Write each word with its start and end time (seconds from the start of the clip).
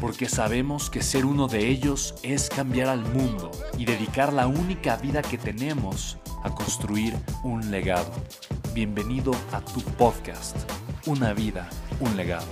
porque 0.00 0.28
sabemos 0.28 0.90
que 0.90 1.02
ser 1.02 1.24
uno 1.24 1.48
de 1.48 1.68
ellos 1.68 2.14
es 2.22 2.48
cambiar 2.48 2.88
al 2.88 3.00
mundo 3.00 3.50
y 3.78 3.84
dedicar 3.84 4.32
la 4.32 4.46
única 4.46 4.96
vida 4.96 5.22
que 5.22 5.38
tenemos 5.38 6.18
a 6.42 6.54
construir 6.54 7.14
un 7.42 7.70
legado. 7.70 8.12
Bienvenido 8.74 9.32
a 9.52 9.60
tu 9.60 9.80
podcast, 9.96 10.56
Una 11.06 11.32
vida, 11.32 11.68
un 12.00 12.16
legado. 12.16 12.46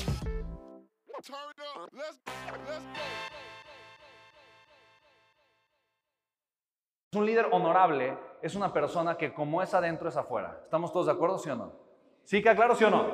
Un 7.12 7.26
líder 7.26 7.48
honorable 7.52 8.16
es 8.42 8.54
una 8.54 8.72
persona 8.72 9.16
que 9.16 9.32
como 9.32 9.62
es 9.62 9.74
adentro 9.74 10.08
es 10.08 10.16
afuera. 10.16 10.60
¿Estamos 10.64 10.92
todos 10.92 11.06
de 11.06 11.12
acuerdo, 11.12 11.38
sí 11.38 11.50
o 11.50 11.56
no? 11.56 11.72
¿Sí 12.24 12.42
queda 12.42 12.56
claro, 12.56 12.74
sí 12.74 12.84
o 12.84 12.91
no? 12.91 13.06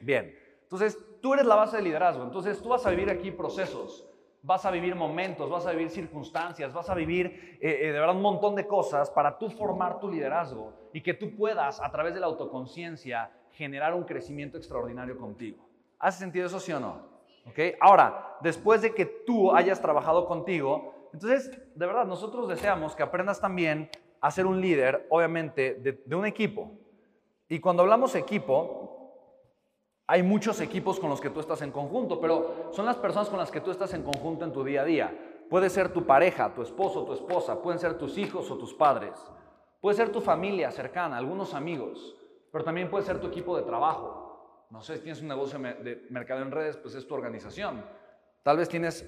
Bien. 0.00 0.41
Entonces, 0.72 0.98
tú 1.20 1.34
eres 1.34 1.44
la 1.44 1.54
base 1.54 1.76
de 1.76 1.82
liderazgo. 1.82 2.24
Entonces, 2.24 2.62
tú 2.62 2.70
vas 2.70 2.86
a 2.86 2.90
vivir 2.90 3.10
aquí 3.10 3.30
procesos, 3.30 4.08
vas 4.40 4.64
a 4.64 4.70
vivir 4.70 4.94
momentos, 4.94 5.50
vas 5.50 5.66
a 5.66 5.72
vivir 5.72 5.90
circunstancias, 5.90 6.72
vas 6.72 6.88
a 6.88 6.94
vivir 6.94 7.58
eh, 7.60 7.80
eh, 7.82 7.86
de 7.88 8.00
verdad 8.00 8.16
un 8.16 8.22
montón 8.22 8.54
de 8.54 8.66
cosas 8.66 9.10
para 9.10 9.36
tú 9.36 9.50
formar 9.50 10.00
tu 10.00 10.10
liderazgo 10.10 10.72
y 10.94 11.02
que 11.02 11.12
tú 11.12 11.36
puedas, 11.36 11.78
a 11.78 11.90
través 11.90 12.14
de 12.14 12.20
la 12.20 12.26
autoconciencia, 12.26 13.30
generar 13.50 13.92
un 13.92 14.04
crecimiento 14.04 14.56
extraordinario 14.56 15.18
contigo. 15.18 15.62
¿Hace 15.98 16.20
sentido 16.20 16.46
eso, 16.46 16.58
sí 16.58 16.72
o 16.72 16.80
no? 16.80 17.02
¿Okay? 17.50 17.74
Ahora, 17.78 18.38
después 18.40 18.80
de 18.80 18.94
que 18.94 19.04
tú 19.04 19.54
hayas 19.54 19.78
trabajado 19.78 20.24
contigo, 20.24 21.10
entonces, 21.12 21.50
de 21.50 21.86
verdad, 21.86 22.06
nosotros 22.06 22.48
deseamos 22.48 22.96
que 22.96 23.02
aprendas 23.02 23.42
también 23.42 23.90
a 24.22 24.30
ser 24.30 24.46
un 24.46 24.58
líder, 24.58 25.06
obviamente, 25.10 25.74
de, 25.74 26.02
de 26.02 26.16
un 26.16 26.24
equipo. 26.24 26.70
Y 27.46 27.60
cuando 27.60 27.82
hablamos 27.82 28.14
equipo, 28.14 28.91
hay 30.06 30.22
muchos 30.22 30.60
equipos 30.60 30.98
con 30.98 31.10
los 31.10 31.20
que 31.20 31.30
tú 31.30 31.40
estás 31.40 31.62
en 31.62 31.70
conjunto, 31.70 32.20
pero 32.20 32.70
son 32.72 32.86
las 32.86 32.96
personas 32.96 33.28
con 33.28 33.38
las 33.38 33.50
que 33.50 33.60
tú 33.60 33.70
estás 33.70 33.94
en 33.94 34.02
conjunto 34.02 34.44
en 34.44 34.52
tu 34.52 34.64
día 34.64 34.82
a 34.82 34.84
día. 34.84 35.44
Puede 35.48 35.70
ser 35.70 35.92
tu 35.92 36.04
pareja, 36.04 36.52
tu 36.54 36.62
esposo, 36.62 37.04
tu 37.04 37.12
esposa, 37.12 37.62
pueden 37.62 37.78
ser 37.78 37.98
tus 37.98 38.18
hijos 38.18 38.50
o 38.50 38.56
tus 38.56 38.74
padres. 38.74 39.12
Puede 39.80 39.96
ser 39.96 40.10
tu 40.10 40.20
familia 40.20 40.70
cercana, 40.70 41.16
algunos 41.16 41.54
amigos, 41.54 42.16
pero 42.50 42.64
también 42.64 42.90
puede 42.90 43.04
ser 43.04 43.20
tu 43.20 43.26
equipo 43.26 43.56
de 43.56 43.62
trabajo. 43.62 44.66
No 44.70 44.80
sé 44.82 44.96
si 44.96 45.02
tienes 45.02 45.20
un 45.20 45.28
negocio 45.28 45.58
de 45.58 46.06
mercado 46.10 46.42
en 46.42 46.50
redes, 46.50 46.76
pues 46.76 46.94
es 46.94 47.06
tu 47.06 47.14
organización. 47.14 47.84
Tal 48.42 48.56
vez 48.56 48.68
tienes 48.68 49.06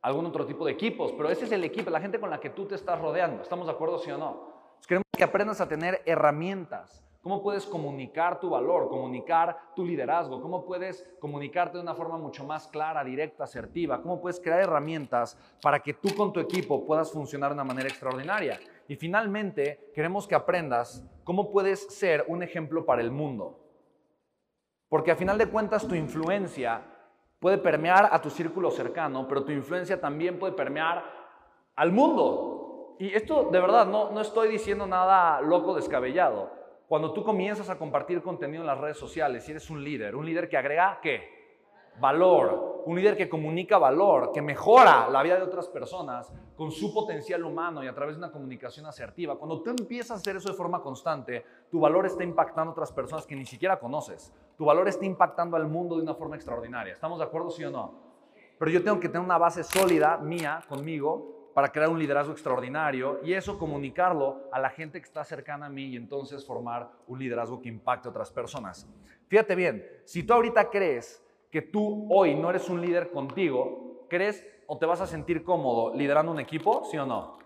algún 0.00 0.26
otro 0.26 0.46
tipo 0.46 0.64
de 0.64 0.72
equipos, 0.72 1.12
pero 1.12 1.28
ese 1.28 1.44
es 1.44 1.52
el 1.52 1.64
equipo, 1.64 1.90
la 1.90 2.00
gente 2.00 2.18
con 2.18 2.30
la 2.30 2.40
que 2.40 2.50
tú 2.50 2.66
te 2.66 2.74
estás 2.74 3.00
rodeando. 3.00 3.42
¿Estamos 3.42 3.66
de 3.66 3.72
acuerdo, 3.72 3.98
sí 3.98 4.10
o 4.10 4.18
no? 4.18 4.52
queremos 4.86 5.06
que 5.16 5.22
aprendas 5.22 5.60
a 5.60 5.68
tener 5.68 6.02
herramientas 6.06 7.04
¿Cómo 7.22 7.40
puedes 7.40 7.66
comunicar 7.66 8.40
tu 8.40 8.50
valor, 8.50 8.88
comunicar 8.88 9.56
tu 9.76 9.84
liderazgo? 9.84 10.42
¿Cómo 10.42 10.64
puedes 10.64 11.08
comunicarte 11.20 11.76
de 11.76 11.82
una 11.84 11.94
forma 11.94 12.18
mucho 12.18 12.44
más 12.44 12.66
clara, 12.66 13.04
directa, 13.04 13.44
asertiva? 13.44 14.02
¿Cómo 14.02 14.20
puedes 14.20 14.40
crear 14.40 14.58
herramientas 14.58 15.38
para 15.62 15.78
que 15.78 15.94
tú 15.94 16.12
con 16.16 16.32
tu 16.32 16.40
equipo 16.40 16.84
puedas 16.84 17.12
funcionar 17.12 17.50
de 17.50 17.54
una 17.54 17.64
manera 17.64 17.88
extraordinaria? 17.88 18.58
Y 18.88 18.96
finalmente, 18.96 19.92
queremos 19.94 20.26
que 20.26 20.34
aprendas 20.34 21.08
cómo 21.22 21.52
puedes 21.52 21.86
ser 21.94 22.24
un 22.26 22.42
ejemplo 22.42 22.84
para 22.84 23.02
el 23.02 23.12
mundo. 23.12 23.56
Porque 24.88 25.12
a 25.12 25.16
final 25.16 25.38
de 25.38 25.46
cuentas 25.46 25.86
tu 25.86 25.94
influencia 25.94 26.82
puede 27.38 27.58
permear 27.58 28.08
a 28.10 28.20
tu 28.20 28.30
círculo 28.30 28.68
cercano, 28.72 29.28
pero 29.28 29.44
tu 29.44 29.52
influencia 29.52 30.00
también 30.00 30.40
puede 30.40 30.54
permear 30.54 31.04
al 31.76 31.92
mundo. 31.92 32.96
Y 32.98 33.14
esto 33.14 33.44
de 33.44 33.60
verdad 33.60 33.86
no, 33.86 34.10
no 34.10 34.20
estoy 34.20 34.48
diciendo 34.48 34.88
nada 34.88 35.40
loco 35.40 35.72
descabellado. 35.76 36.61
Cuando 36.92 37.14
tú 37.14 37.24
comienzas 37.24 37.70
a 37.70 37.78
compartir 37.78 38.20
contenido 38.20 38.60
en 38.60 38.66
las 38.66 38.76
redes 38.76 38.98
sociales 38.98 39.48
eres 39.48 39.70
un 39.70 39.82
líder, 39.82 40.14
un 40.14 40.26
líder 40.26 40.46
que 40.46 40.58
agrega 40.58 40.98
qué? 41.00 41.22
Valor, 41.98 42.82
un 42.84 42.96
líder 42.96 43.16
que 43.16 43.30
comunica 43.30 43.78
valor, 43.78 44.30
que 44.30 44.42
mejora 44.42 45.08
la 45.08 45.22
vida 45.22 45.36
de 45.36 45.42
otras 45.42 45.68
personas 45.68 46.30
con 46.54 46.70
su 46.70 46.92
potencial 46.92 47.44
humano 47.44 47.82
y 47.82 47.86
a 47.88 47.94
través 47.94 48.16
de 48.16 48.18
una 48.18 48.30
comunicación 48.30 48.84
asertiva. 48.84 49.38
Cuando 49.38 49.62
tú 49.62 49.70
empiezas 49.70 50.10
a 50.10 50.14
hacer 50.16 50.36
eso 50.36 50.50
de 50.50 50.54
forma 50.54 50.82
constante, 50.82 51.46
tu 51.70 51.80
valor 51.80 52.04
está 52.04 52.24
impactando 52.24 52.72
a 52.72 52.72
otras 52.72 52.92
personas 52.92 53.24
que 53.24 53.36
ni 53.36 53.46
siquiera 53.46 53.80
conoces. 53.80 54.30
Tu 54.58 54.66
valor 54.66 54.86
está 54.86 55.06
impactando 55.06 55.56
al 55.56 55.68
mundo 55.68 55.96
de 55.96 56.02
una 56.02 56.14
forma 56.14 56.36
extraordinaria. 56.36 56.92
¿Estamos 56.92 57.18
de 57.20 57.24
acuerdo, 57.24 57.48
sí 57.48 57.64
o 57.64 57.70
no? 57.70 57.94
Pero 58.58 58.70
yo 58.70 58.84
tengo 58.84 59.00
que 59.00 59.08
tener 59.08 59.24
una 59.24 59.38
base 59.38 59.64
sólida 59.64 60.18
mía 60.18 60.60
conmigo 60.68 61.41
para 61.54 61.70
crear 61.70 61.88
un 61.88 61.98
liderazgo 61.98 62.32
extraordinario 62.32 63.20
y 63.22 63.34
eso 63.34 63.58
comunicarlo 63.58 64.48
a 64.52 64.58
la 64.58 64.70
gente 64.70 65.00
que 65.00 65.06
está 65.06 65.24
cercana 65.24 65.66
a 65.66 65.70
mí 65.70 65.84
y 65.86 65.96
entonces 65.96 66.44
formar 66.46 66.90
un 67.06 67.18
liderazgo 67.18 67.60
que 67.60 67.68
impacte 67.68 68.08
a 68.08 68.10
otras 68.10 68.30
personas. 68.30 68.88
Fíjate 69.28 69.54
bien, 69.54 69.86
si 70.04 70.22
tú 70.22 70.34
ahorita 70.34 70.70
crees 70.70 71.22
que 71.50 71.62
tú 71.62 72.06
hoy 72.10 72.34
no 72.34 72.50
eres 72.50 72.68
un 72.68 72.80
líder 72.80 73.10
contigo, 73.10 74.06
¿crees 74.08 74.46
o 74.66 74.78
te 74.78 74.86
vas 74.86 75.00
a 75.00 75.06
sentir 75.06 75.44
cómodo 75.44 75.94
liderando 75.94 76.32
un 76.32 76.40
equipo? 76.40 76.84
¿Sí 76.90 76.96
o 76.96 77.06
no? 77.06 77.38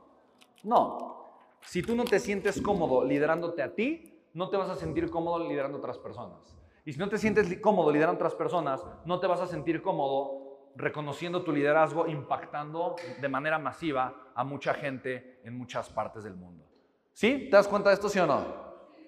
No. 0.62 1.24
Si 1.60 1.82
tú 1.82 1.96
no 1.96 2.04
te 2.04 2.20
sientes 2.20 2.60
cómodo 2.62 3.04
liderándote 3.04 3.62
a 3.62 3.74
ti, 3.74 4.20
no 4.34 4.48
te 4.48 4.56
vas 4.56 4.70
a 4.70 4.76
sentir 4.76 5.10
cómodo 5.10 5.48
liderando 5.48 5.78
otras 5.78 5.98
personas. 5.98 6.56
Y 6.84 6.92
si 6.92 6.98
no 7.00 7.08
te 7.08 7.18
sientes 7.18 7.58
cómodo 7.60 7.90
liderando 7.90 8.16
otras 8.16 8.34
personas, 8.34 8.84
no 9.04 9.18
te 9.18 9.26
vas 9.26 9.40
a 9.40 9.46
sentir 9.48 9.82
cómodo 9.82 10.45
reconociendo 10.76 11.42
tu 11.42 11.52
liderazgo, 11.52 12.06
impactando 12.06 12.96
de 13.20 13.28
manera 13.28 13.58
masiva 13.58 14.14
a 14.34 14.44
mucha 14.44 14.74
gente 14.74 15.40
en 15.44 15.56
muchas 15.56 15.88
partes 15.88 16.24
del 16.24 16.34
mundo. 16.34 16.64
¿Sí? 17.12 17.48
¿Te 17.50 17.56
das 17.56 17.66
cuenta 17.66 17.88
de 17.90 17.94
esto, 17.94 18.08
sí 18.08 18.18
o 18.18 18.26
no? 18.26 18.44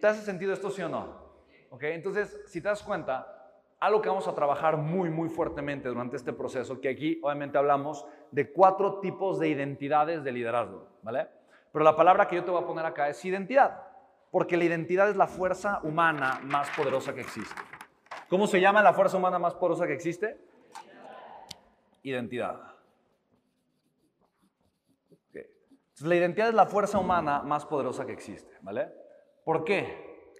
¿Te 0.00 0.06
hace 0.06 0.22
sentido 0.22 0.52
esto, 0.52 0.70
sí 0.70 0.82
o 0.82 0.88
no? 0.88 1.28
¿Ok? 1.70 1.82
Entonces, 1.84 2.42
si 2.46 2.60
te 2.60 2.68
das 2.68 2.82
cuenta, 2.82 3.38
algo 3.80 4.00
que 4.00 4.08
vamos 4.08 4.26
a 4.26 4.34
trabajar 4.34 4.76
muy, 4.76 5.10
muy 5.10 5.28
fuertemente 5.28 5.88
durante 5.88 6.16
este 6.16 6.32
proceso, 6.32 6.80
que 6.80 6.88
aquí 6.88 7.20
obviamente 7.22 7.58
hablamos 7.58 8.06
de 8.30 8.50
cuatro 8.50 9.00
tipos 9.00 9.38
de 9.38 9.48
identidades 9.48 10.24
de 10.24 10.32
liderazgo, 10.32 10.88
¿vale? 11.02 11.28
Pero 11.72 11.84
la 11.84 11.94
palabra 11.94 12.26
que 12.26 12.36
yo 12.36 12.44
te 12.44 12.50
voy 12.50 12.62
a 12.62 12.66
poner 12.66 12.86
acá 12.86 13.08
es 13.08 13.22
identidad, 13.24 13.82
porque 14.30 14.56
la 14.56 14.64
identidad 14.64 15.08
es 15.08 15.16
la 15.16 15.26
fuerza 15.26 15.80
humana 15.82 16.40
más 16.42 16.68
poderosa 16.70 17.14
que 17.14 17.20
existe. 17.20 17.60
¿Cómo 18.28 18.46
se 18.46 18.60
llama 18.60 18.82
la 18.82 18.92
fuerza 18.92 19.16
humana 19.16 19.38
más 19.38 19.54
poderosa 19.54 19.86
que 19.86 19.94
existe? 19.94 20.38
Identidad. 22.08 22.78
la 26.00 26.14
identidad 26.14 26.48
es 26.48 26.54
la 26.54 26.66
fuerza 26.66 26.98
humana 26.98 27.42
más 27.42 27.66
poderosa 27.66 28.06
que 28.06 28.12
existe, 28.12 28.56
¿vale? 28.62 28.88
¿Por 29.44 29.64
qué? 29.64 30.30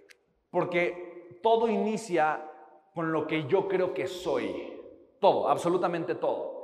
Porque 0.51 1.39
todo 1.43 1.69
inicia 1.69 2.49
con 2.95 3.13
lo 3.13 3.27
que 3.27 3.47
yo 3.47 3.67
creo 3.69 3.93
que 3.93 4.07
soy. 4.07 4.81
Todo, 5.21 5.49
absolutamente 5.49 6.15
todo. 6.15 6.59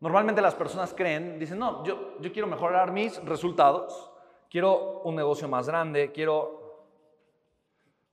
Normalmente 0.00 0.40
las 0.40 0.54
personas 0.54 0.94
creen, 0.94 1.38
dicen, 1.38 1.58
no, 1.58 1.84
yo, 1.84 2.18
yo 2.20 2.32
quiero 2.32 2.46
mejorar 2.48 2.92
mis 2.92 3.22
resultados, 3.24 4.12
quiero 4.50 5.02
un 5.02 5.16
negocio 5.16 5.48
más 5.48 5.68
grande, 5.68 6.12
quiero 6.12 6.86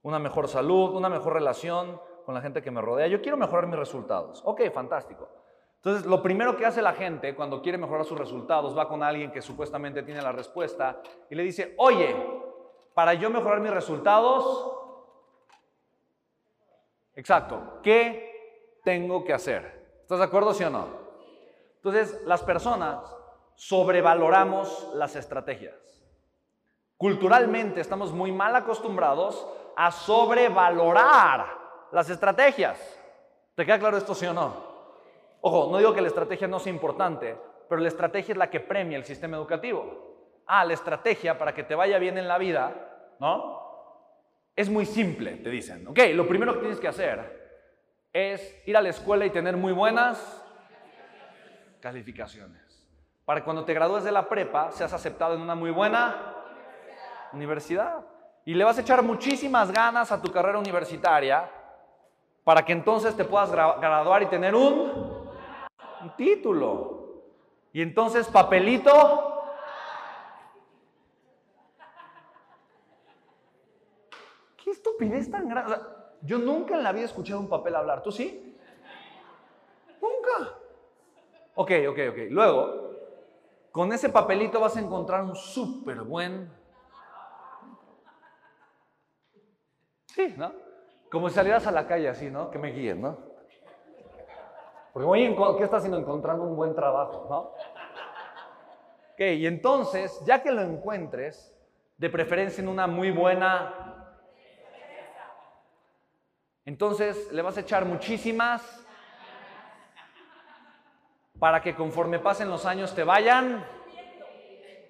una 0.01 0.19
mejor 0.19 0.47
salud, 0.47 0.95
una 0.95 1.09
mejor 1.09 1.33
relación 1.33 1.99
con 2.25 2.33
la 2.33 2.41
gente 2.41 2.61
que 2.61 2.71
me 2.71 2.81
rodea, 2.81 3.07
yo 3.07 3.21
quiero 3.21 3.37
mejorar 3.37 3.67
mis 3.67 3.77
resultados. 3.77 4.41
Ok, 4.45 4.61
fantástico. 4.71 5.29
Entonces, 5.85 6.07
lo 6.07 6.23
primero 6.23 6.57
que 6.57 6.65
hace 6.65 6.81
la 6.81 6.93
gente 6.93 7.35
cuando 7.35 7.61
quiere 7.61 7.77
mejorar 7.77 8.05
sus 8.05 8.17
resultados, 8.17 8.75
va 8.75 8.89
con 8.89 9.03
alguien 9.03 9.31
que 9.31 9.39
supuestamente 9.39 10.01
tiene 10.01 10.19
la 10.19 10.31
respuesta 10.31 10.99
y 11.29 11.35
le 11.35 11.43
dice, 11.43 11.75
oye, 11.77 12.15
para 12.95 13.13
yo 13.13 13.29
mejorar 13.29 13.59
mis 13.59 13.69
resultados, 13.69 14.73
exacto, 17.13 17.81
¿qué 17.83 18.79
tengo 18.83 19.23
que 19.23 19.33
hacer? 19.33 19.99
¿Estás 20.01 20.17
de 20.17 20.25
acuerdo, 20.25 20.55
sí 20.55 20.63
o 20.63 20.71
no? 20.71 20.87
Entonces, 21.75 22.19
las 22.25 22.41
personas 22.41 23.05
sobrevaloramos 23.53 24.89
las 24.95 25.15
estrategias. 25.15 25.75
Culturalmente 26.97 27.79
estamos 27.79 28.11
muy 28.11 28.31
mal 28.31 28.55
acostumbrados 28.55 29.47
a 29.77 29.91
sobrevalorar 29.91 31.45
las 31.91 32.09
estrategias. 32.09 32.99
¿Te 33.53 33.63
queda 33.67 33.77
claro 33.77 33.97
esto, 33.97 34.15
sí 34.15 34.25
o 34.25 34.33
no? 34.33 34.74
Ojo, 35.47 35.69
no 35.71 35.77
digo 35.77 35.93
que 35.93 36.01
la 36.01 36.07
estrategia 36.07 36.47
no 36.47 36.57
sea 36.57 36.73
importante, 36.73 37.37
pero 37.69 37.79
la 37.79 37.87
estrategia 37.87 38.31
es 38.31 38.37
la 38.37 38.49
que 38.49 38.61
premia 38.61 38.97
el 38.97 39.03
sistema 39.03 39.37
educativo. 39.37 40.41
Ah, 40.47 40.65
la 40.65 40.73
estrategia 40.73 41.37
para 41.37 41.53
que 41.53 41.61
te 41.61 41.75
vaya 41.75 41.99
bien 41.99 42.17
en 42.17 42.27
la 42.27 42.39
vida, 42.39 42.73
¿no? 43.19 43.61
Es 44.55 44.71
muy 44.71 44.87
simple, 44.87 45.33
te 45.33 45.51
dicen. 45.51 45.85
Ok, 45.85 45.99
lo 46.15 46.27
primero 46.27 46.53
que 46.53 46.61
tienes 46.61 46.79
que 46.79 46.87
hacer 46.87 47.67
es 48.11 48.59
ir 48.65 48.75
a 48.75 48.81
la 48.81 48.89
escuela 48.89 49.23
y 49.23 49.29
tener 49.29 49.55
muy 49.55 49.71
buenas 49.71 50.43
calificaciones. 51.79 52.83
Para 53.23 53.41
que 53.41 53.43
cuando 53.43 53.65
te 53.65 53.75
gradúes 53.75 54.03
de 54.03 54.11
la 54.11 54.27
prepa 54.27 54.71
seas 54.71 54.93
aceptado 54.93 55.35
en 55.35 55.41
una 55.41 55.53
muy 55.53 55.69
buena 55.69 56.33
universidad. 57.33 58.03
Y 58.45 58.55
le 58.55 58.63
vas 58.63 58.79
a 58.79 58.81
echar 58.81 59.03
muchísimas 59.03 59.71
ganas 59.71 60.11
a 60.11 60.19
tu 60.19 60.31
carrera 60.31 60.57
universitaria 60.57 61.47
para 62.43 62.65
que 62.65 62.73
entonces 62.73 63.15
te 63.15 63.25
puedas 63.25 63.51
graduar 63.51 64.23
y 64.23 64.25
tener 64.25 64.55
un, 64.55 65.14
título. 66.15 67.23
Y 67.73 67.81
entonces 67.81 68.27
papelito 68.27 69.31
¿Qué 74.63 74.71
estupidez 74.71 75.29
tan 75.29 75.47
grande? 75.47 75.75
yo 76.21 76.39
nunca 76.39 76.75
en 76.75 76.83
la 76.83 76.91
vida 76.91 77.03
he 77.03 77.05
escuchado 77.05 77.39
un 77.39 77.47
papel 77.47 77.75
hablar. 77.75 78.01
¿Tú 78.01 78.11
sí? 78.11 78.57
Nunca. 80.01 80.57
Ok, 81.53 81.71
ok, 81.89 81.99
ok. 82.09 82.17
Luego, 82.29 82.91
con 83.71 83.93
ese 83.93 84.09
papelito 84.09 84.59
vas 84.59 84.75
a 84.75 84.79
encontrar 84.79 85.23
un 85.23 85.35
súper 85.35 86.01
buen 86.01 86.49
Sí, 90.15 90.33
¿no? 90.37 90.53
Como 91.11 91.27
si 91.27 91.35
salieras 91.35 91.67
a 91.67 91.71
la 91.71 91.85
calle 91.87 92.07
así, 92.07 92.31
¿no? 92.31 92.49
Que 92.49 92.57
me 92.57 92.71
guíen, 92.71 93.01
¿no? 93.01 93.17
Porque, 94.95 95.09
oye, 95.09 95.35
¿qué 95.57 95.63
estás 95.65 95.79
haciendo? 95.79 95.97
Encontrando 95.97 96.45
un 96.45 96.55
buen 96.55 96.73
trabajo, 96.73 97.27
¿no? 97.29 97.39
Ok, 99.11 99.19
y 99.19 99.45
entonces, 99.45 100.21
ya 100.23 100.41
que 100.41 100.53
lo 100.53 100.61
encuentres, 100.61 101.53
de 101.97 102.09
preferencia 102.09 102.61
en 102.61 102.69
una 102.69 102.87
muy 102.87 103.11
buena... 103.11 104.15
Entonces, 106.63 107.29
le 107.33 107.41
vas 107.41 107.57
a 107.57 107.59
echar 107.59 107.83
muchísimas 107.83 108.87
para 111.39 111.61
que 111.61 111.75
conforme 111.75 112.19
pasen 112.19 112.49
los 112.49 112.65
años 112.65 112.95
te 112.95 113.03
vayan 113.03 113.65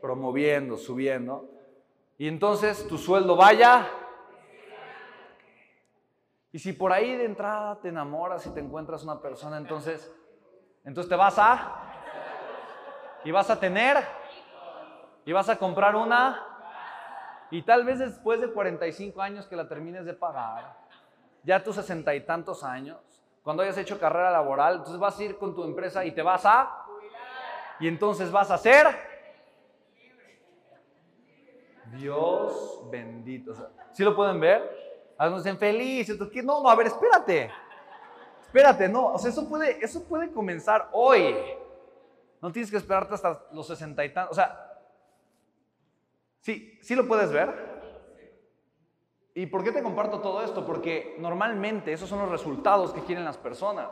promoviendo, 0.01 0.77
subiendo. 0.77 1.49
Y 2.19 2.27
entonces 2.27 2.87
tu 2.87 2.99
sueldo 2.99 3.35
vaya 3.35 3.87
y 6.55 6.59
si 6.59 6.71
por 6.71 6.93
ahí 6.93 7.17
de 7.17 7.25
entrada 7.25 7.81
te 7.81 7.89
enamoras 7.89 8.45
y 8.47 8.49
te 8.51 8.61
encuentras 8.61 9.03
una 9.03 9.19
persona, 9.19 9.57
entonces, 9.57 10.09
entonces 10.85 11.09
te 11.09 11.15
vas 11.17 11.37
a, 11.37 11.83
y 13.25 13.31
vas 13.31 13.49
a 13.49 13.59
tener, 13.59 13.97
y 15.25 15.33
vas 15.33 15.49
a 15.49 15.57
comprar 15.57 15.97
una, 15.97 16.41
y 17.51 17.61
tal 17.63 17.83
vez 17.83 17.99
después 17.99 18.39
de 18.39 18.53
45 18.53 19.21
años 19.21 19.47
que 19.47 19.57
la 19.57 19.67
termines 19.67 20.05
de 20.05 20.13
pagar, 20.13 20.77
ya 21.43 21.61
tus 21.61 21.75
sesenta 21.75 22.15
y 22.15 22.21
tantos 22.21 22.63
años, 22.63 23.01
cuando 23.43 23.61
hayas 23.61 23.77
hecho 23.77 23.99
carrera 23.99 24.31
laboral, 24.31 24.75
entonces 24.75 24.97
vas 24.97 25.19
a 25.19 25.23
ir 25.25 25.37
con 25.37 25.53
tu 25.53 25.65
empresa 25.65 26.05
y 26.05 26.13
te 26.13 26.21
vas 26.21 26.45
a, 26.45 26.85
y 27.81 27.89
entonces 27.89 28.31
vas 28.31 28.49
a 28.49 28.57
ser, 28.57 28.87
Dios 31.97 32.89
bendito. 32.89 33.53
¿Sí 33.91 34.05
lo 34.05 34.15
pueden 34.15 34.39
ver? 34.39 34.84
Algunos 35.17 35.43
dicen 35.43 35.57
felices, 35.57 36.17
no, 36.43 36.61
no, 36.61 36.69
a 36.69 36.75
ver, 36.75 36.87
espérate. 36.87 37.51
Espérate, 38.41 38.87
no, 38.87 39.13
o 39.13 39.17
sea, 39.17 39.29
eso 39.31 39.47
puede, 39.47 39.83
eso 39.83 40.03
puede 40.03 40.31
comenzar 40.31 40.89
hoy. 40.93 41.35
No 42.41 42.51
tienes 42.51 42.69
que 42.69 42.77
esperarte 42.77 43.13
hasta 43.13 43.43
los 43.51 43.67
sesenta 43.67 44.03
y 44.05 44.13
tantos. 44.13 44.31
O 44.31 44.35
sea, 44.35 44.81
sí, 46.41 46.77
sí 46.81 46.95
lo 46.95 47.07
puedes 47.07 47.31
ver. 47.31 47.75
¿Y 49.33 49.47
por 49.47 49.63
qué 49.63 49.71
te 49.71 49.83
comparto 49.83 50.21
todo 50.21 50.41
esto? 50.41 50.65
Porque 50.65 51.15
normalmente 51.19 51.91
esos 51.91 52.07
son 52.07 52.19
los 52.19 52.31
resultados 52.31 52.93
que 52.93 53.01
quieren 53.01 53.25
las 53.25 53.37
personas. 53.37 53.89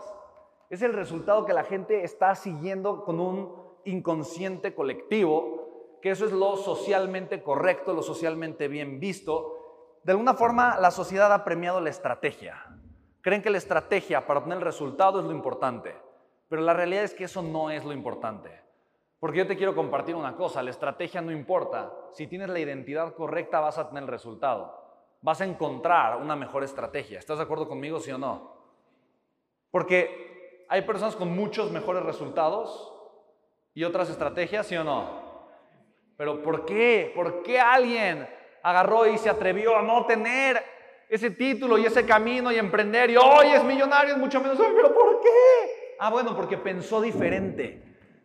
Es 0.70 0.82
el 0.82 0.94
resultado 0.94 1.46
que 1.46 1.54
la 1.54 1.66
gente 1.66 2.04
está 2.04 2.34
siguiendo 2.36 3.04
con 3.04 3.20
un 3.20 3.54
inconsciente 3.84 4.74
colectivo, 4.74 5.98
que 6.02 6.12
eso 6.12 6.26
es 6.26 6.32
lo 6.32 6.56
socialmente 6.56 7.44
correcto, 7.44 7.94
lo 7.94 8.02
socialmente 8.02 8.70
bien 8.70 9.00
visto, 9.00 9.63
de 10.04 10.12
alguna 10.12 10.34
forma 10.34 10.78
la 10.80 10.92
sociedad 10.92 11.32
ha 11.32 11.44
premiado 11.44 11.80
la 11.80 11.90
estrategia. 11.90 12.66
Creen 13.22 13.42
que 13.42 13.50
la 13.50 13.58
estrategia 13.58 14.28
para 14.28 14.40
obtener 14.40 14.58
el 14.58 14.66
resultado 14.66 15.20
es 15.20 15.26
lo 15.26 15.32
importante, 15.32 15.96
pero 16.50 16.62
la 16.62 16.74
realidad 16.74 17.04
es 17.04 17.14
que 17.14 17.24
eso 17.24 17.42
no 17.42 17.70
es 17.70 17.86
lo 17.86 17.94
importante. 17.94 18.62
Porque 19.20 19.38
yo 19.38 19.48
te 19.48 19.56
quiero 19.56 19.74
compartir 19.74 20.16
una 20.16 20.36
cosa, 20.36 20.62
la 20.62 20.72
estrategia 20.72 21.22
no 21.22 21.32
importa. 21.32 21.94
Si 22.12 22.28
tienes 22.28 22.50
la 22.50 22.60
identidad 22.60 23.14
correcta 23.14 23.62
vas 23.62 23.78
a 23.78 23.88
tener 23.88 24.04
el 24.04 24.10
resultado. 24.10 24.82
Vas 25.22 25.40
a 25.40 25.46
encontrar 25.46 26.18
una 26.18 26.36
mejor 26.36 26.66
estrategia. 26.66 27.20
¿Estás 27.20 27.38
de 27.38 27.46
acuerdo 27.46 27.70
conmigo, 27.70 28.02
sí 28.02 28.12
o 28.12 28.18
no? 28.18 28.58
Porque 29.72 30.66
hay 30.68 30.82
personas 30.82 31.16
con 31.16 31.34
muchos 31.34 31.72
mejores 31.72 32.04
resultados 32.04 32.94
y 33.74 33.86
otras 33.86 34.10
estrategias, 34.10 34.68
sí 34.68 34.76
o 34.76 34.84
no. 34.84 35.48
Pero 36.18 36.44
¿por 36.44 36.66
qué? 36.66 37.14
¿Por 37.16 37.42
qué 37.44 37.62
alguien 37.62 38.28
agarró 38.64 39.06
y 39.06 39.18
se 39.18 39.30
atrevió 39.30 39.78
a 39.78 39.82
no 39.82 40.06
tener 40.06 40.64
ese 41.10 41.30
título 41.30 41.78
y 41.78 41.86
ese 41.86 42.06
camino 42.06 42.52
y 42.52 42.58
emprender 42.58 43.12
y 43.12 43.18
hoy 43.18 43.48
es 43.50 43.64
millonario, 43.64 44.14
es 44.14 44.20
mucho 44.20 44.42
menos, 44.42 44.58
pero 44.58 44.94
¿por 44.94 45.22
qué? 45.22 45.96
Ah, 46.00 46.10
bueno, 46.10 46.36
porque 46.36 46.58
pensó 46.58 47.02
diferente, 47.02 47.84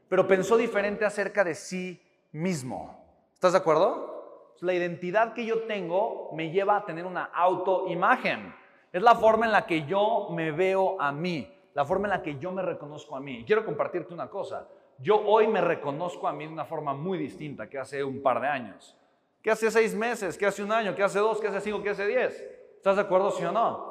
pero 0.08 0.26
pensó 0.26 0.56
diferente 0.56 1.04
acerca 1.04 1.44
de 1.44 1.54
sí 1.54 2.00
mismo. 2.32 3.04
¿Estás 3.34 3.52
de 3.52 3.58
acuerdo? 3.58 4.54
La 4.60 4.72
identidad 4.72 5.34
que 5.34 5.44
yo 5.44 5.64
tengo 5.64 6.30
me 6.32 6.50
lleva 6.50 6.78
a 6.78 6.84
tener 6.84 7.04
una 7.04 7.24
autoimagen. 7.24 8.54
Es 8.92 9.02
la 9.02 9.16
forma 9.16 9.46
en 9.46 9.52
la 9.52 9.66
que 9.66 9.84
yo 9.84 10.28
me 10.30 10.50
veo 10.50 11.00
a 11.00 11.12
mí, 11.12 11.52
la 11.74 11.84
forma 11.84 12.06
en 12.06 12.10
la 12.10 12.22
que 12.22 12.38
yo 12.38 12.52
me 12.52 12.62
reconozco 12.62 13.14
a 13.14 13.20
mí. 13.20 13.40
Y 13.40 13.44
quiero 13.44 13.64
compartirte 13.64 14.14
una 14.14 14.28
cosa. 14.28 14.66
Yo 14.98 15.20
hoy 15.26 15.46
me 15.46 15.60
reconozco 15.60 16.26
a 16.26 16.32
mí 16.32 16.46
de 16.46 16.52
una 16.52 16.64
forma 16.64 16.94
muy 16.94 17.18
distinta 17.18 17.68
que 17.68 17.78
hace 17.78 18.02
un 18.02 18.22
par 18.22 18.40
de 18.40 18.48
años. 18.48 18.97
¿Qué 19.42 19.50
hace 19.50 19.70
seis 19.70 19.94
meses? 19.94 20.36
¿Qué 20.36 20.46
hace 20.46 20.62
un 20.62 20.72
año? 20.72 20.94
¿Qué 20.94 21.02
hace 21.02 21.18
dos? 21.18 21.40
¿Qué 21.40 21.48
hace 21.48 21.60
cinco? 21.60 21.82
¿Qué 21.82 21.90
hace 21.90 22.06
diez? 22.06 22.40
¿Estás 22.76 22.96
de 22.96 23.02
acuerdo, 23.02 23.30
sí 23.30 23.44
o 23.44 23.52
no? 23.52 23.88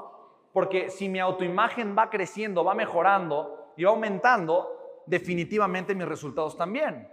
Porque 0.53 0.89
si 0.89 1.07
mi 1.07 1.19
autoimagen 1.19 1.95
va 1.97 2.09
creciendo, 2.09 2.63
va 2.63 2.73
mejorando 2.73 3.73
y 3.77 3.83
va 3.83 3.91
aumentando, 3.91 5.03
definitivamente 5.05 5.95
mis 5.95 6.07
resultados 6.07 6.57
también. 6.57 7.07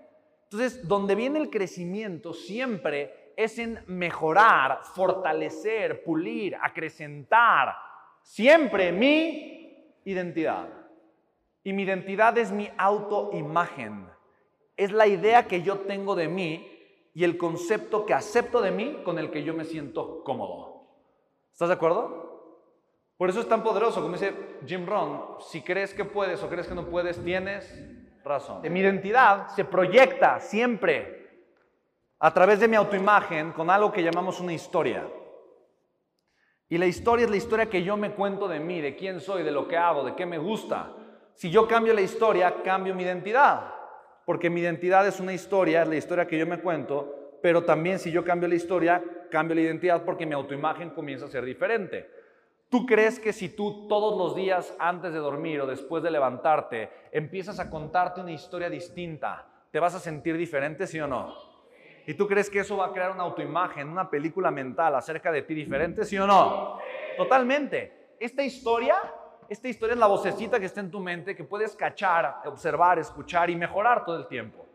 Entonces, 0.44 0.86
donde 0.86 1.14
viene 1.14 1.38
el 1.38 1.50
crecimiento 1.50 2.32
siempre 2.32 3.32
es 3.36 3.58
en 3.58 3.82
mejorar, 3.86 4.80
fortalecer, 4.82 6.02
pulir, 6.04 6.56
acrecentar 6.56 7.74
siempre 8.22 8.92
mi 8.92 10.00
identidad. 10.04 10.68
Y 11.62 11.72
mi 11.72 11.82
identidad 11.82 12.36
es 12.38 12.52
mi 12.52 12.70
autoimagen. 12.76 14.08
Es 14.76 14.92
la 14.92 15.06
idea 15.06 15.46
que 15.46 15.62
yo 15.62 15.80
tengo 15.80 16.14
de 16.14 16.28
mí 16.28 16.73
y 17.14 17.22
el 17.22 17.38
concepto 17.38 18.04
que 18.04 18.12
acepto 18.12 18.60
de 18.60 18.72
mí 18.72 19.00
con 19.04 19.18
el 19.18 19.30
que 19.30 19.44
yo 19.44 19.54
me 19.54 19.64
siento 19.64 20.22
cómodo. 20.24 20.82
¿Estás 21.52 21.68
de 21.68 21.74
acuerdo? 21.74 22.24
Por 23.16 23.30
eso 23.30 23.40
es 23.40 23.48
tan 23.48 23.62
poderoso, 23.62 24.02
como 24.02 24.14
dice 24.14 24.34
Jim 24.66 24.84
Rohn, 24.84 25.36
si 25.40 25.62
crees 25.62 25.94
que 25.94 26.04
puedes 26.04 26.42
o 26.42 26.48
crees 26.48 26.66
que 26.66 26.74
no 26.74 26.86
puedes, 26.86 27.22
tienes 27.22 27.72
razón. 28.24 28.62
Mi 28.68 28.80
identidad 28.80 29.48
se 29.48 29.64
proyecta 29.64 30.40
siempre 30.40 31.46
a 32.18 32.34
través 32.34 32.58
de 32.58 32.66
mi 32.66 32.74
autoimagen 32.74 33.52
con 33.52 33.70
algo 33.70 33.92
que 33.92 34.02
llamamos 34.02 34.40
una 34.40 34.52
historia. 34.52 35.06
Y 36.68 36.78
la 36.78 36.86
historia 36.86 37.26
es 37.26 37.30
la 37.30 37.36
historia 37.36 37.70
que 37.70 37.84
yo 37.84 37.96
me 37.96 38.12
cuento 38.12 38.48
de 38.48 38.58
mí, 38.58 38.80
de 38.80 38.96
quién 38.96 39.20
soy, 39.20 39.44
de 39.44 39.52
lo 39.52 39.68
que 39.68 39.76
hago, 39.76 40.02
de 40.02 40.16
qué 40.16 40.26
me 40.26 40.38
gusta. 40.38 40.90
Si 41.34 41.48
yo 41.50 41.68
cambio 41.68 41.94
la 41.94 42.00
historia, 42.00 42.62
cambio 42.64 42.94
mi 42.96 43.04
identidad 43.04 43.74
porque 44.24 44.50
mi 44.50 44.60
identidad 44.60 45.06
es 45.06 45.20
una 45.20 45.32
historia, 45.32 45.82
es 45.82 45.88
la 45.88 45.96
historia 45.96 46.26
que 46.26 46.38
yo 46.38 46.46
me 46.46 46.60
cuento, 46.60 47.38
pero 47.42 47.64
también 47.64 47.98
si 47.98 48.10
yo 48.10 48.24
cambio 48.24 48.48
la 48.48 48.54
historia, 48.54 49.02
cambio 49.30 49.54
la 49.54 49.60
identidad 49.60 50.02
porque 50.04 50.26
mi 50.26 50.32
autoimagen 50.32 50.90
comienza 50.90 51.26
a 51.26 51.28
ser 51.28 51.44
diferente. 51.44 52.08
¿Tú 52.68 52.86
crees 52.86 53.20
que 53.20 53.32
si 53.32 53.50
tú 53.50 53.86
todos 53.86 54.18
los 54.18 54.34
días 54.34 54.74
antes 54.78 55.12
de 55.12 55.18
dormir 55.18 55.60
o 55.60 55.66
después 55.66 56.02
de 56.02 56.10
levantarte 56.10 56.90
empiezas 57.12 57.60
a 57.60 57.70
contarte 57.70 58.20
una 58.20 58.32
historia 58.32 58.68
distinta, 58.70 59.46
te 59.70 59.78
vas 59.78 59.94
a 59.94 60.00
sentir 60.00 60.36
diferente, 60.36 60.86
sí 60.86 60.98
o 60.98 61.06
no? 61.06 61.34
¿Y 62.06 62.14
tú 62.14 62.26
crees 62.26 62.50
que 62.50 62.60
eso 62.60 62.76
va 62.76 62.86
a 62.86 62.92
crear 62.92 63.12
una 63.12 63.22
autoimagen, 63.22 63.88
una 63.88 64.10
película 64.10 64.50
mental 64.50 64.94
acerca 64.94 65.30
de 65.30 65.42
ti 65.42 65.54
diferente, 65.54 66.04
sí 66.04 66.18
o 66.18 66.26
no? 66.26 66.78
Totalmente. 67.16 68.16
Esta 68.18 68.42
historia 68.42 68.96
esta 69.48 69.68
historia 69.68 69.94
es 69.94 69.98
la 69.98 70.06
vocecita 70.06 70.58
que 70.58 70.66
está 70.66 70.80
en 70.80 70.90
tu 70.90 71.00
mente 71.00 71.34
que 71.34 71.44
puedes 71.44 71.74
cachar, 71.76 72.42
observar, 72.46 72.98
escuchar 72.98 73.50
y 73.50 73.56
mejorar 73.56 74.04
todo 74.04 74.16
el 74.16 74.26
tiempo. 74.26 74.66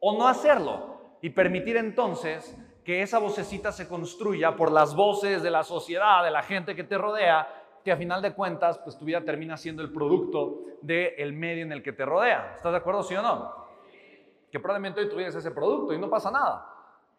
O 0.00 0.16
no 0.16 0.28
hacerlo 0.28 0.98
y 1.20 1.30
permitir 1.30 1.76
entonces 1.76 2.56
que 2.84 3.02
esa 3.02 3.18
vocecita 3.18 3.72
se 3.72 3.88
construya 3.88 4.56
por 4.56 4.72
las 4.72 4.94
voces 4.94 5.42
de 5.42 5.50
la 5.50 5.62
sociedad, 5.62 6.24
de 6.24 6.30
la 6.30 6.42
gente 6.42 6.74
que 6.74 6.84
te 6.84 6.96
rodea, 6.96 7.46
que 7.84 7.92
a 7.92 7.96
final 7.96 8.22
de 8.22 8.32
cuentas, 8.32 8.78
pues 8.78 8.96
tu 8.96 9.04
vida 9.04 9.20
termina 9.22 9.56
siendo 9.56 9.82
el 9.82 9.92
producto 9.92 10.62
del 10.80 11.32
medio 11.32 11.64
en 11.64 11.72
el 11.72 11.82
que 11.82 11.92
te 11.92 12.04
rodea. 12.04 12.54
¿Estás 12.56 12.72
de 12.72 12.78
acuerdo, 12.78 13.02
sí 13.02 13.14
o 13.14 13.22
no? 13.22 13.52
Que 14.50 14.58
probablemente 14.58 15.00
hoy 15.00 15.08
tú 15.08 15.18
eres 15.18 15.34
ese 15.34 15.50
producto 15.50 15.92
y 15.92 15.98
no 15.98 16.08
pasa 16.08 16.30
nada. 16.30 16.74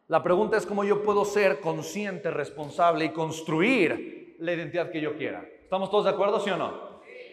La 0.08 0.24
pregunta 0.24 0.58
es 0.58 0.66
cómo 0.66 0.84
yo 0.84 1.04
puedo 1.04 1.24
ser 1.24 1.60
consciente, 1.60 2.32
responsable 2.32 3.06
y 3.06 3.10
construir 3.10 4.36
la 4.40 4.54
identidad 4.54 4.90
que 4.90 5.02
yo 5.02 5.16
quiera. 5.16 5.46
¿Estamos 5.62 5.92
todos 5.92 6.06
de 6.06 6.10
acuerdo, 6.10 6.40
sí 6.40 6.50
o 6.50 6.58
no? 6.58 6.89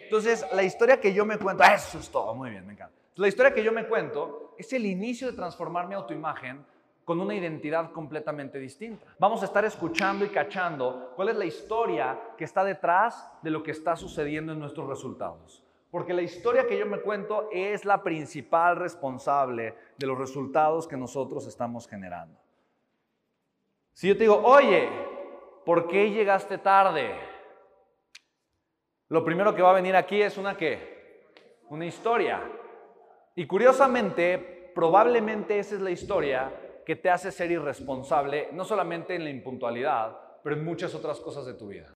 Entonces, 0.07 0.47
la 0.53 0.63
historia 0.63 1.01
que 1.01 1.13
yo 1.13 1.27
me 1.27 1.37
cuento, 1.37 1.65
eso 1.65 1.99
es 1.99 2.09
todo, 2.09 2.33
muy 2.35 2.51
bien, 2.51 2.65
me 2.65 2.75
encanta. 2.75 2.95
La 3.17 3.27
historia 3.27 3.53
que 3.53 3.65
yo 3.65 3.73
me 3.73 3.87
cuento 3.87 4.55
es 4.57 4.73
el 4.73 4.87
inicio 4.87 5.29
de 5.29 5.37
transformar 5.37 5.89
mi 5.89 5.95
autoimagen 5.95 6.65
con 7.05 7.21
una 7.21 7.35
identidad 7.35 7.91
completamente 7.91 8.59
distinta. 8.59 9.05
Vamos 9.19 9.43
a 9.43 9.47
estar 9.47 9.65
escuchando 9.65 10.25
y 10.25 10.29
cachando 10.29 11.13
cuál 11.17 11.31
es 11.31 11.37
la 11.37 11.45
historia 11.45 12.21
que 12.37 12.45
está 12.45 12.63
detrás 12.63 13.29
de 13.43 13.51
lo 13.51 13.63
que 13.63 13.73
está 13.73 13.97
sucediendo 13.97 14.53
en 14.53 14.61
nuestros 14.61 14.89
resultados. 14.89 15.65
Porque 15.91 16.15
la 16.15 16.23
historia 16.23 16.67
que 16.67 16.79
yo 16.79 16.87
me 16.87 17.01
cuento 17.01 17.49
es 17.51 17.85
la 17.85 18.03
principal 18.03 18.77
responsable 18.77 19.75
de 19.97 20.07
los 20.07 20.19
resultados 20.19 20.87
que 20.87 20.97
nosotros 20.97 21.47
estamos 21.47 21.89
generando. 21.89 22.39
Si 23.93 24.07
yo 24.07 24.15
te 24.15 24.25
digo, 24.25 24.41
oye, 24.45 24.89
¿por 25.65 25.89
qué 25.89 26.11
llegaste 26.11 26.59
tarde? 26.59 27.36
Lo 29.09 29.25
primero 29.25 29.55
que 29.55 29.63
va 29.63 29.71
a 29.71 29.75
venir 29.75 29.95
aquí 29.95 30.21
es 30.21 30.37
una 30.37 30.57
qué? 30.57 31.29
Una 31.69 31.87
historia. 31.87 32.43
Y 33.37 33.47
curiosamente, 33.47 34.73
probablemente 34.75 35.59
esa 35.59 35.77
es 35.77 35.81
la 35.81 35.91
historia 35.91 36.53
que 36.85 36.97
te 36.97 37.11
hace 37.11 37.31
ser 37.31 37.51
irresponsable, 37.51 38.49
no 38.53 38.65
solamente 38.65 39.15
en 39.15 39.25
la 39.25 39.31
impuntualidad, 39.31 40.17
pero 40.43 40.57
en 40.57 40.65
muchas 40.65 40.95
otras 40.95 41.21
cosas 41.21 41.47
de 41.47 41.55
tu 41.55 41.69
vida. 41.69 41.95